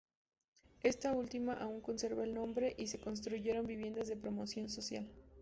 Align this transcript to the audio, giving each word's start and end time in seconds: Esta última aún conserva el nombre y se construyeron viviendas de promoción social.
Esta 0.81 1.11
última 1.11 1.53
aún 1.53 1.79
conserva 1.79 2.23
el 2.23 2.33
nombre 2.33 2.73
y 2.75 2.87
se 2.87 2.97
construyeron 2.99 3.67
viviendas 3.67 4.07
de 4.07 4.17
promoción 4.17 4.67
social. 4.67 5.05